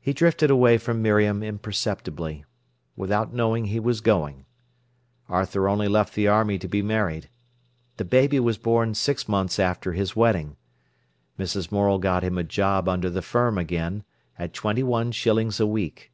[0.00, 2.44] He drifted away from Miriam imperceptibly,
[2.94, 4.44] without knowing he was going.
[5.30, 7.30] Arthur only left the army to be married.
[7.96, 10.58] The baby was born six months after his wedding.
[11.38, 11.72] Mrs.
[11.72, 14.04] Morel got him a job under the firm again,
[14.38, 16.12] at twenty one shillings a week.